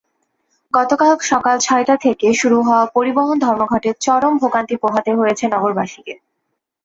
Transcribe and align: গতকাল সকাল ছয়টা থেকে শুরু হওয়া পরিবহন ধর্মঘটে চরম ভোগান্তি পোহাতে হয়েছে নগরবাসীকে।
গতকাল 0.73 1.11
সকাল 1.25 1.55
ছয়টা 1.59 1.95
থেকে 2.05 2.27
শুরু 2.33 2.57
হওয়া 2.61 2.83
পরিবহন 2.95 3.35
ধর্মঘটে 3.45 3.89
চরম 4.05 4.33
ভোগান্তি 4.41 4.75
পোহাতে 4.83 5.11
হয়েছে 5.19 5.45
নগরবাসীকে। 5.47 6.13